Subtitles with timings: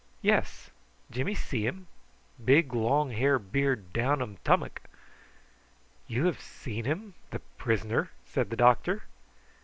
[0.23, 0.71] Yes,
[1.11, 1.85] Jimmy see him.
[2.43, 4.81] Big long hair beard down um tummuck."
[6.07, 9.03] "You have seen him the prisoner?" said the doctor.